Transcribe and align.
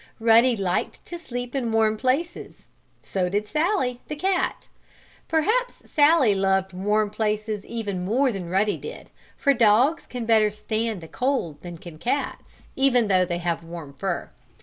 Ruddy 0.19 0.55
liked 0.57 1.05
to 1.05 1.17
sleep 1.19 1.53
in 1.53 1.71
warm 1.71 1.95
places. 1.95 2.65
So 3.03 3.29
did 3.29 3.45
Sallie, 3.47 4.01
the 4.07 4.15
cat. 4.15 4.67
Perhaps 5.27 5.83
Sallie 5.91 6.33
loved 6.33 6.73
warm 6.73 7.11
places 7.11 7.63
even 7.67 8.03
more 8.03 8.31
than 8.31 8.49
Ruddy 8.49 8.77
did, 8.77 9.11
for 9.37 9.53
dogs 9.53 10.07
can 10.07 10.25
better 10.25 10.49
stand 10.49 11.01
the 11.01 11.07
cold 11.07 11.61
than 11.61 11.77
can 11.77 11.99
cats, 11.99 12.63
even 12.75 13.09
though 13.09 13.25
they 13.25 13.37
have 13.37 13.63
warm 13.63 13.93
fur. 13.93 14.31